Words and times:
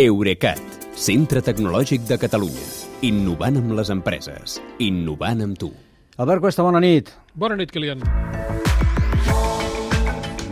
Eurecat, 0.00 0.60
centre 0.96 1.42
tecnològic 1.44 2.06
de 2.08 2.16
Catalunya. 2.16 2.62
Innovant 3.04 3.58
amb 3.60 3.74
les 3.76 3.90
empreses. 3.92 4.54
Innovant 4.80 5.42
amb 5.44 5.58
tu. 5.60 5.68
Albert 6.16 6.40
Cuesta, 6.40 6.64
bona 6.64 6.80
nit. 6.80 7.10
Bona 7.36 7.58
nit, 7.58 7.68
Kilian. 7.68 8.00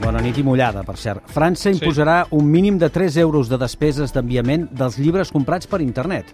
Bona 0.02 0.20
nit 0.20 0.36
i 0.36 0.44
mullada, 0.44 0.82
per 0.84 0.98
cert. 1.00 1.32
França 1.32 1.72
imposarà 1.72 2.18
sí. 2.26 2.36
un 2.36 2.52
mínim 2.52 2.76
de 2.76 2.92
3 2.92 3.16
euros 3.24 3.48
de 3.48 3.56
despeses 3.64 4.12
d'enviament 4.12 4.68
dels 4.68 5.00
llibres 5.00 5.32
comprats 5.32 5.70
per 5.70 5.80
internet. 5.80 6.28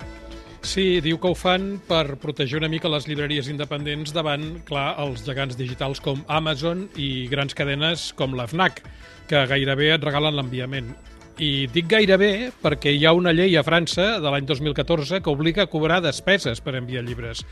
Sí, 0.66 0.98
diu 1.04 1.22
que 1.22 1.30
ho 1.30 1.38
fan 1.38 1.76
per 1.86 2.16
protegir 2.18 2.58
una 2.58 2.72
mica 2.72 2.90
les 2.90 3.06
llibreries 3.06 3.46
independents 3.52 4.10
davant, 4.16 4.56
clar, 4.66 4.88
els 5.06 5.22
gegants 5.22 5.54
digitals 5.60 6.02
com 6.02 6.26
Amazon 6.26 6.88
i 6.98 7.28
grans 7.30 7.54
cadenes 7.54 8.10
com 8.18 8.34
la 8.34 8.50
FNAC, 8.50 8.82
que 9.30 9.46
gairebé 9.54 9.92
et 9.94 10.02
regalen 10.02 10.34
l'enviament. 10.34 10.96
I 11.42 11.66
dic 11.66 11.88
gairebé 11.90 12.52
perquè 12.62 12.92
hi 12.94 13.06
ha 13.06 13.12
una 13.16 13.32
llei 13.34 13.56
a 13.58 13.64
França 13.66 14.20
de 14.22 14.30
l'any 14.30 14.44
2014 14.46 15.18
que 15.18 15.32
obliga 15.32 15.64
a 15.64 15.70
cobrar 15.70 15.98
despeses 16.04 16.60
per 16.62 16.76
enviar 16.78 17.02
llibres. 17.02 17.42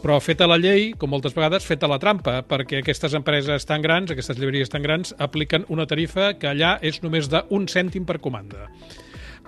Però 0.00 0.16
feta 0.18 0.48
la 0.48 0.56
llei, 0.58 0.94
com 0.98 1.12
moltes 1.12 1.36
vegades, 1.36 1.66
feta 1.68 1.86
la 1.86 2.00
trampa, 2.02 2.40
perquè 2.48 2.80
aquestes 2.80 3.14
empreses 3.14 3.68
tan 3.68 3.84
grans, 3.84 4.10
aquestes 4.10 4.40
llibreries 4.40 4.72
tan 4.72 4.82
grans, 4.82 5.14
apliquen 5.18 5.68
una 5.68 5.86
tarifa 5.86 6.32
que 6.40 6.48
allà 6.50 6.78
és 6.82 7.02
només 7.04 7.28
d'un 7.30 7.68
cèntim 7.68 8.08
per 8.08 8.18
comanda. 8.18 8.66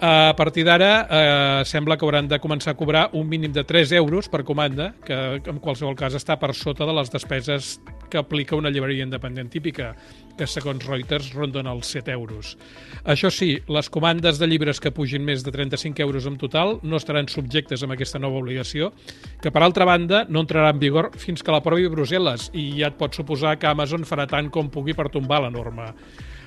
A 0.05 0.35
partir 0.35 0.65
d'ara 0.67 1.07
eh, 1.07 1.65
sembla 1.65 1.95
que 1.95 2.03
hauran 2.03 2.27
de 2.27 2.41
començar 2.43 2.73
a 2.73 2.75
cobrar 2.75 3.05
un 3.15 3.29
mínim 3.31 3.53
de 3.55 3.63
3 3.63 3.93
euros 4.01 4.27
per 4.27 4.41
comanda, 4.43 4.89
que 5.07 5.15
en 5.39 5.61
qualsevol 5.63 5.95
cas 5.95 6.17
està 6.19 6.35
per 6.43 6.49
sota 6.59 6.89
de 6.89 6.97
les 6.97 7.13
despeses 7.13 7.77
que 8.11 8.19
aplica 8.19 8.59
una 8.59 8.73
llibreria 8.75 9.07
independent 9.07 9.53
típica, 9.53 9.93
que 10.35 10.49
segons 10.51 10.83
Reuters 10.89 11.29
ronden 11.37 11.71
els 11.71 11.93
7 11.95 12.11
euros. 12.17 12.57
Això 13.07 13.31
sí, 13.31 13.53
les 13.71 13.93
comandes 13.95 14.43
de 14.43 14.51
llibres 14.51 14.83
que 14.83 14.91
pugin 14.91 15.23
més 15.23 15.47
de 15.47 15.55
35 15.55 16.03
euros 16.03 16.27
en 16.27 16.35
total 16.35 16.81
no 16.83 16.99
estaran 16.99 17.31
subjectes 17.31 17.87
a 17.87 17.93
aquesta 17.95 18.19
nova 18.19 18.43
obligació, 18.43 18.91
que 19.39 19.55
per 19.55 19.63
altra 19.63 19.87
banda 19.87 20.25
no 20.29 20.43
entrarà 20.43 20.75
en 20.75 20.83
vigor 20.83 21.13
fins 21.15 21.47
que 21.47 21.55
l'aprovi 21.55 21.87
Brussel·les 21.87 22.51
i 22.59 22.73
ja 22.83 22.91
et 22.91 22.99
pot 22.99 23.15
suposar 23.15 23.55
que 23.55 23.71
Amazon 23.71 24.03
farà 24.03 24.27
tant 24.27 24.51
com 24.51 24.67
pugui 24.67 24.99
per 24.99 25.13
tombar 25.15 25.45
la 25.47 25.55
norma. 25.55 25.93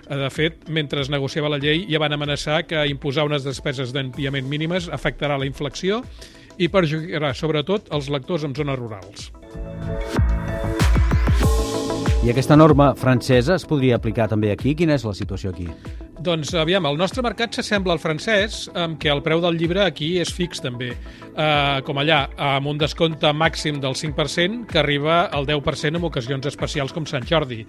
Eh, 0.09 0.15
de 0.15 0.29
fet, 0.29 0.67
mentre 0.69 1.01
es 1.01 1.09
negociava 1.09 1.49
la 1.49 1.59
llei, 1.61 1.85
ja 1.89 2.01
van 2.01 2.13
amenaçar 2.13 2.63
que 2.69 2.85
imposar 2.91 3.25
unes 3.25 3.45
despeses 3.45 3.93
d'enviament 3.95 4.47
mínimes 4.47 4.89
afectarà 4.93 5.39
la 5.41 5.49
inflexió 5.49 6.03
i 6.57 6.69
perjudicarà 6.71 7.33
sobretot 7.33 7.89
els 7.95 8.09
lectors 8.13 8.45
en 8.45 8.55
zones 8.55 8.79
rurals. 8.79 9.31
I 12.25 12.31
aquesta 12.31 12.55
norma 12.57 12.95
francesa 12.97 13.53
es 13.53 13.67
podria 13.69 13.99
aplicar 13.99 14.25
també 14.31 14.49
aquí? 14.49 14.73
Quina 14.73 14.95
és 14.97 15.03
la 15.05 15.13
situació 15.13 15.51
aquí? 15.53 15.67
Doncs, 16.25 16.55
aviam, 16.57 16.87
el 16.89 16.97
nostre 16.97 17.21
mercat 17.21 17.53
s'assembla 17.53 17.93
al 17.93 18.01
francès, 18.01 18.63
amb 18.73 18.97
què 18.97 19.11
el 19.13 19.21
preu 19.21 19.43
del 19.43 19.59
llibre 19.59 19.83
aquí 19.83 20.15
és 20.17 20.31
fix, 20.33 20.57
també. 20.63 20.87
Uh, 21.35 21.83
com 21.85 21.99
allà, 22.01 22.23
amb 22.41 22.71
un 22.71 22.81
descompte 22.81 23.29
màxim 23.29 23.77
del 23.83 23.93
5%, 23.93 24.65
que 24.71 24.81
arriba 24.81 25.25
al 25.27 25.45
10% 25.45 25.99
en 25.99 26.09
ocasions 26.09 26.49
especials 26.49 26.95
com 26.95 27.05
Sant 27.05 27.29
Jordi. 27.29 27.61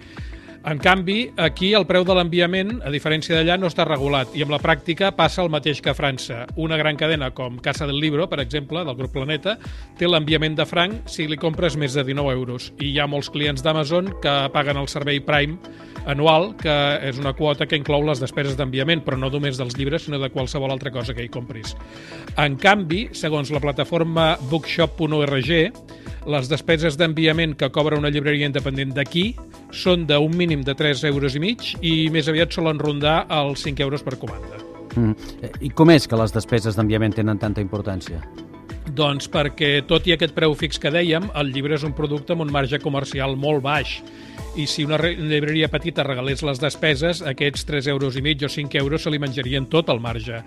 En 0.67 0.81
canvi, 0.83 1.29
aquí 1.39 1.69
el 1.77 1.85
preu 1.87 2.03
de 2.03 2.11
l'enviament, 2.11 2.81
a 2.83 2.89
diferència 2.91 3.37
d'allà, 3.37 3.55
no 3.55 3.69
està 3.71 3.85
regulat 3.87 4.33
i 4.35 4.41
amb 4.43 4.51
la 4.51 4.57
pràctica 4.59 5.13
passa 5.15 5.39
el 5.39 5.47
mateix 5.47 5.79
que 5.79 5.93
a 5.93 5.95
França. 5.95 6.41
Una 6.59 6.75
gran 6.75 6.97
cadena 6.99 7.29
com 7.31 7.55
Casa 7.63 7.85
del 7.87 8.01
Libro, 8.03 8.25
per 8.27 8.41
exemple, 8.43 8.81
del 8.83 8.97
grup 8.99 9.13
Planeta, 9.15 9.53
té 9.95 10.09
l'enviament 10.11 10.57
de 10.57 10.65
franc 10.67 11.07
si 11.07 11.23
li 11.31 11.37
compres 11.39 11.77
més 11.79 11.95
de 11.95 12.03
19 12.03 12.33
euros. 12.35 12.65
I 12.83 12.89
hi 12.89 12.99
ha 12.99 13.07
molts 13.07 13.29
clients 13.31 13.63
d'Amazon 13.63 14.09
que 14.19 14.33
paguen 14.51 14.81
el 14.81 14.89
servei 14.91 15.21
Prime 15.23 15.55
anual, 16.03 16.49
que 16.59 16.75
és 17.07 17.15
una 17.21 17.31
quota 17.31 17.63
que 17.63 17.79
inclou 17.79 18.03
les 18.03 18.19
despeses 18.19 18.59
d'enviament, 18.59 19.05
però 19.05 19.15
no 19.15 19.31
només 19.31 19.55
dels 19.55 19.77
llibres, 19.79 20.03
sinó 20.03 20.19
de 20.19 20.31
qualsevol 20.35 20.73
altra 20.75 20.91
cosa 20.91 21.15
que 21.15 21.23
hi 21.23 21.31
compris. 21.31 21.77
En 22.35 22.59
canvi, 22.59 23.05
segons 23.15 23.53
la 23.55 23.63
plataforma 23.63 24.33
bookshop.org, 24.51 25.53
les 26.27 26.51
despeses 26.51 26.99
d'enviament 26.99 27.55
que 27.55 27.71
cobra 27.71 27.95
una 27.95 28.11
llibreria 28.11 28.51
independent 28.51 28.91
d'aquí 28.99 29.29
són 29.71 30.05
d'un 30.07 30.35
mínim 30.37 30.63
de 30.63 30.75
3 30.75 31.03
euros 31.11 31.35
i 31.35 31.43
mig 31.43 31.73
i 31.81 32.09
més 32.13 32.27
aviat 32.27 32.53
solen 32.53 32.79
rondar 32.79 33.25
els 33.29 33.65
5 33.67 33.83
euros 33.83 34.03
per 34.03 34.17
comanda. 34.17 34.61
Mm. 34.95 35.13
I 35.61 35.69
com 35.69 35.91
és 35.93 36.07
que 36.07 36.17
les 36.17 36.33
despeses 36.33 36.77
d'enviament 36.77 37.15
tenen 37.15 37.39
tanta 37.39 37.61
importància? 37.61 38.21
Doncs 38.97 39.27
perquè, 39.29 39.81
tot 39.85 40.07
i 40.07 40.13
aquest 40.15 40.33
preu 40.33 40.55
fix 40.57 40.79
que 40.79 40.91
dèiem, 40.93 41.27
el 41.37 41.51
llibre 41.51 41.75
és 41.75 41.83
un 41.83 41.93
producte 41.93 42.33
amb 42.33 42.45
un 42.45 42.53
marge 42.53 42.79
comercial 42.79 43.35
molt 43.35 43.61
baix 43.65 43.99
i 44.57 44.65
si 44.65 44.87
una 44.87 44.97
llibreria 44.97 45.67
petita 45.69 46.05
regalés 46.07 46.41
les 46.41 46.57
despeses, 46.57 47.21
aquests 47.21 47.67
3 47.67 47.89
euros 47.93 48.15
i 48.17 48.23
mig 48.25 48.41
o 48.41 48.49
5 48.49 48.79
euros 48.79 49.03
se 49.03 49.11
li 49.13 49.19
menjarien 49.21 49.67
tot 49.69 49.91
el 49.93 49.99
marge. 50.01 50.39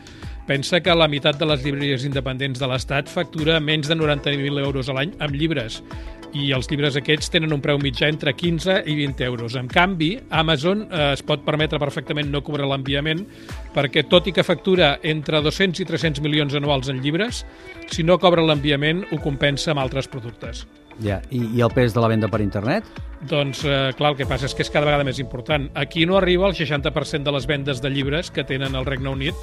Pensa 0.49 0.81
que 0.83 0.97
la 0.97 1.07
meitat 1.07 1.39
de 1.39 1.47
les 1.47 1.63
llibreries 1.63 2.07
independents 2.09 2.59
de 2.59 2.67
l'Estat 2.67 3.13
factura 3.13 3.61
menys 3.63 3.87
de 3.87 3.95
90.000 3.95 4.65
euros 4.65 4.89
a 4.89 4.97
l'any 4.97 5.15
amb 5.21 5.37
llibres 5.37 5.79
i 6.37 6.51
els 6.57 6.69
llibres 6.71 6.97
aquests 6.99 7.33
tenen 7.35 7.55
un 7.55 7.63
preu 7.65 7.79
mitjà 7.83 8.09
entre 8.11 8.35
15 8.37 8.81
i 8.87 8.97
20 8.99 9.27
euros. 9.27 9.57
En 9.59 9.69
canvi, 9.71 10.13
Amazon 10.31 10.87
eh, 10.87 11.13
es 11.15 11.25
pot 11.27 11.45
permetre 11.47 11.81
perfectament 11.83 12.31
no 12.31 12.45
cobrar 12.47 12.69
l'enviament 12.71 13.25
perquè, 13.75 14.07
tot 14.09 14.29
i 14.31 14.35
que 14.37 14.47
factura 14.47 14.97
entre 15.03 15.43
200 15.45 15.85
i 15.85 15.89
300 15.89 16.25
milions 16.25 16.55
anuals 16.59 16.91
en 16.93 17.03
llibres, 17.05 17.45
si 17.91 18.07
no 18.07 18.21
cobra 18.23 18.45
l'enviament 18.45 19.07
ho 19.11 19.23
compensa 19.23 19.75
amb 19.75 19.85
altres 19.85 20.11
productes. 20.11 20.67
Ja, 21.01 21.21
I, 21.31 21.47
i 21.57 21.63
el 21.65 21.73
pes 21.73 21.95
de 21.97 22.03
la 22.03 22.11
venda 22.13 22.29
per 22.29 22.43
internet? 22.45 22.85
Doncs, 23.21 23.67
eh, 23.69 23.93
clar, 23.97 24.15
el 24.15 24.17
que 24.17 24.25
passa 24.25 24.49
és 24.49 24.55
que 24.57 24.65
és 24.65 24.71
cada 24.73 24.87
vegada 24.89 25.05
més 25.05 25.19
important. 25.21 25.67
Aquí 25.77 26.07
no 26.09 26.17
arriba 26.17 26.49
el 26.49 26.55
60% 26.57 27.29
de 27.29 27.33
les 27.35 27.47
vendes 27.47 27.83
de 27.85 27.91
llibres 27.93 28.31
que 28.31 28.45
tenen 28.49 28.75
al 28.75 28.87
Regne 28.87 29.11
Unit, 29.11 29.35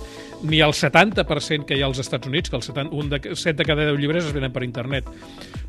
ni 0.41 0.61
el 0.65 0.73
70% 0.73 1.65
que 1.65 1.77
hi 1.77 1.83
ha 1.83 1.85
als 1.85 2.01
Estats 2.01 2.27
Units, 2.27 2.49
que 2.49 2.57
el 2.57 2.65
70, 2.65 2.95
un 2.95 3.09
de, 3.09 3.21
7 3.35 3.53
de 3.57 3.65
cada 3.65 3.85
10 3.85 3.99
llibres 4.01 4.25
es 4.25 4.33
venen 4.33 4.53
per 4.53 4.65
internet. 4.65 5.05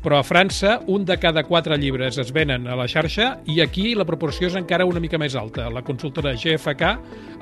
Però 0.01 0.17
a 0.17 0.25
França, 0.25 0.79
un 0.87 1.05
de 1.05 1.19
cada 1.21 1.43
4 1.45 1.77
llibres 1.77 2.17
es 2.17 2.33
venen 2.33 2.65
a 2.67 2.77
la 2.79 2.87
xarxa 2.89 3.35
i 3.45 3.61
aquí 3.61 3.93
la 3.93 4.09
proporció 4.09 4.49
és 4.49 4.57
encara 4.57 4.89
una 4.89 5.01
mica 5.01 5.21
més 5.21 5.37
alta. 5.37 5.69
La 5.69 5.85
consultora 5.85 6.33
GFK 6.33 6.93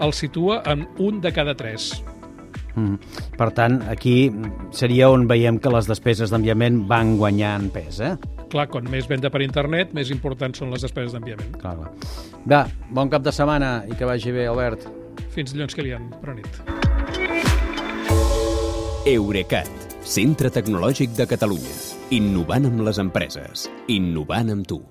el 0.03 0.13
situa 0.13 0.63
en 0.67 0.87
un 0.99 1.21
de 1.23 1.31
cada 1.31 1.55
3. 1.55 1.91
Mm. 2.75 2.97
Per 3.39 3.51
tant, 3.55 3.79
aquí 3.89 4.29
seria 4.75 5.09
on 5.09 5.25
veiem 5.31 5.61
que 5.63 5.71
les 5.73 5.87
despeses 5.87 6.29
d'enviament 6.33 6.83
van 6.91 7.15
guanyant 7.17 7.71
pes, 7.73 8.03
eh? 8.03 8.17
Clar, 8.51 8.67
com 8.71 8.85
més 8.87 9.07
venda 9.09 9.31
per 9.33 9.43
internet, 9.43 9.93
més 9.97 10.11
importants 10.13 10.61
són 10.61 10.71
les 10.71 10.85
despeses 10.85 11.15
d'enviament. 11.15 11.51
Clar, 11.59 11.75
clar. 11.81 11.91
Va, 12.47 12.63
bon 12.95 13.11
cap 13.11 13.25
de 13.25 13.33
setmana 13.35 13.81
i 13.87 13.97
que 13.99 14.07
vagi 14.07 14.31
bé, 14.35 14.47
Albert. 14.47 14.87
Fins 15.35 15.53
dilluns, 15.53 15.75
Kilian. 15.75 16.09
Bona 16.21 16.39
nit. 16.39 16.61
Eurecat, 19.07 19.71
centre 20.03 20.51
tecnològic 20.51 21.15
de 21.19 21.27
Catalunya. 21.29 21.79
Innovant 22.15 22.67
amb 22.71 22.85
les 22.87 22.99
empreses. 23.03 23.67
Innovant 23.91 24.55
amb 24.55 24.67
tu. 24.67 24.87